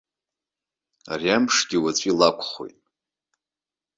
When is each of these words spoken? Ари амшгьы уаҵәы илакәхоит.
Ари 1.11 1.29
амшгьы 1.35 1.77
уаҵәы 1.83 2.07
илакәхоит. 2.11 2.77